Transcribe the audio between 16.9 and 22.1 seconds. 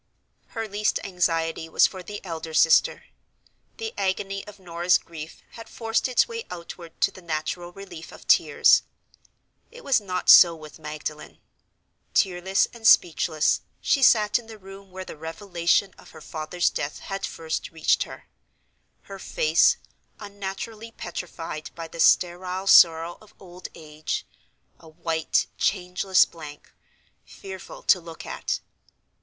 had first reached her; her face, unnaturally petrified by the